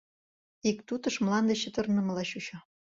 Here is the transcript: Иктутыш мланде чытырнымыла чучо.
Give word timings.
Иктутыш 0.69 1.15
мланде 1.25 1.53
чытырнымыла 1.61 2.23
чучо. 2.29 2.57